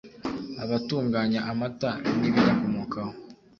abatunganya 0.63 1.39
amata 1.51 1.89
n’ibiyakomokaho 2.19 3.13